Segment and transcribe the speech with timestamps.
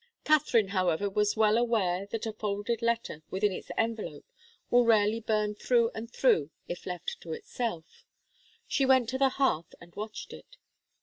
[0.23, 4.25] Katharine, however, was well aware that a folded letter within its envelope
[4.71, 8.03] will rarely burn through and through if left to itself.
[8.67, 10.57] She went to the hearth and watched it.